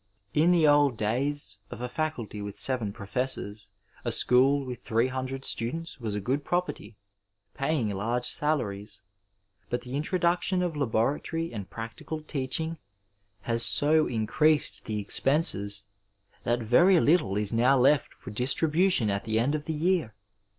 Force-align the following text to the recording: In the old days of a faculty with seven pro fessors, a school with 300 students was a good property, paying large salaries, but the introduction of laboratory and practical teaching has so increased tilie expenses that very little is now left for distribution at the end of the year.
In 0.33 0.49
the 0.49 0.67
old 0.67 0.97
days 0.97 1.59
of 1.69 1.79
a 1.79 1.87
faculty 1.87 2.41
with 2.41 2.57
seven 2.57 2.91
pro 2.91 3.05
fessors, 3.05 3.69
a 4.03 4.11
school 4.11 4.65
with 4.65 4.81
300 4.81 5.45
students 5.45 5.99
was 5.99 6.15
a 6.15 6.19
good 6.19 6.43
property, 6.43 6.97
paying 7.53 7.87
large 7.91 8.25
salaries, 8.25 9.03
but 9.69 9.81
the 9.81 9.95
introduction 9.95 10.63
of 10.63 10.75
laboratory 10.75 11.53
and 11.53 11.69
practical 11.69 12.19
teaching 12.19 12.79
has 13.41 13.63
so 13.63 14.07
increased 14.07 14.83
tilie 14.83 14.97
expenses 14.99 15.85
that 16.45 16.63
very 16.63 16.99
little 16.99 17.37
is 17.37 17.53
now 17.53 17.77
left 17.77 18.11
for 18.11 18.31
distribution 18.31 19.11
at 19.11 19.25
the 19.25 19.37
end 19.37 19.53
of 19.53 19.65
the 19.65 19.73
year. 19.75 20.15